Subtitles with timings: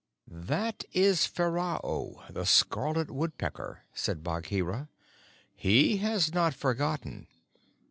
[0.31, 4.89] "That is Ferao, the scarlet woodpecker," said Bagheera.
[5.55, 7.27] "He has not forgotten.